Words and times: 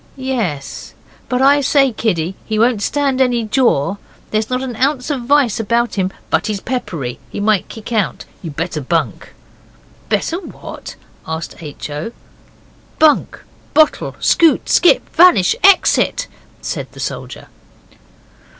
'Yes 0.15 0.95
but 1.29 1.43
I 1.43 1.61
say, 1.61 1.91
kiddie, 1.91 2.33
he 2.43 2.57
won't 2.57 2.81
stand 2.81 3.21
any 3.21 3.43
jaw. 3.43 3.97
There's 4.31 4.49
not 4.49 4.63
an 4.63 4.75
ounce 4.77 5.11
of 5.11 5.21
vice 5.25 5.59
about 5.59 5.93
him, 5.93 6.11
but 6.31 6.47
he's 6.47 6.59
peppery. 6.59 7.19
He 7.29 7.39
might 7.39 7.69
kick 7.69 7.93
out. 7.93 8.25
You'd 8.41 8.55
better 8.55 8.81
bunk.' 8.81 9.29
'Better 10.09 10.39
what?' 10.39 10.95
asked 11.27 11.61
H. 11.61 11.91
O. 11.91 12.13
'Bunk, 12.97 13.43
bottle, 13.75 14.15
scoot, 14.19 14.69
skip, 14.69 15.07
vanish, 15.15 15.55
exit,' 15.63 16.25
said 16.63 16.91
the 16.93 16.99
soldier. 16.99 17.45